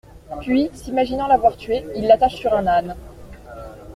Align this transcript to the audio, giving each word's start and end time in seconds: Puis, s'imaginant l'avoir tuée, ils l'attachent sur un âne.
Puis, 0.39 0.71
s'imaginant 0.73 1.27
l'avoir 1.27 1.57
tuée, 1.57 1.85
ils 1.95 2.07
l'attachent 2.07 2.33
sur 2.39 2.55
un 2.55 2.65
âne. 2.65 2.95